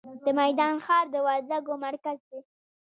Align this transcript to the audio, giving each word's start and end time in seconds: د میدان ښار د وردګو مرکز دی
د 0.23 0.25
میدان 0.39 0.73
ښار 0.85 1.05
د 1.13 1.15
وردګو 1.27 1.73
مرکز 1.85 2.17
دی 2.29 2.39